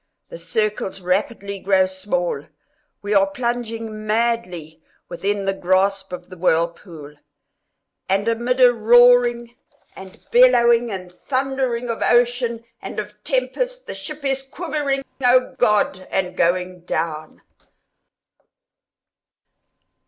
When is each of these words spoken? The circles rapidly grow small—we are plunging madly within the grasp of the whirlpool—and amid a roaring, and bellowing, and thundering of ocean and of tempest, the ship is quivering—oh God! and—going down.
The 0.29 0.39
circles 0.39 0.99
rapidly 0.99 1.59
grow 1.59 1.85
small—we 1.85 3.13
are 3.13 3.27
plunging 3.29 4.07
madly 4.07 4.81
within 5.09 5.45
the 5.45 5.53
grasp 5.53 6.11
of 6.11 6.31
the 6.31 6.37
whirlpool—and 6.37 8.27
amid 8.27 8.59
a 8.59 8.73
roaring, 8.73 9.55
and 9.95 10.25
bellowing, 10.31 10.89
and 10.91 11.11
thundering 11.11 11.87
of 11.87 12.01
ocean 12.01 12.63
and 12.81 12.97
of 12.97 13.23
tempest, 13.23 13.85
the 13.85 13.93
ship 13.93 14.25
is 14.25 14.41
quivering—oh 14.41 15.53
God! 15.59 16.07
and—going 16.09 16.85
down. 16.85 17.43